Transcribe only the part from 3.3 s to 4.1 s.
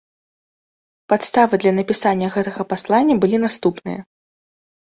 наступныя.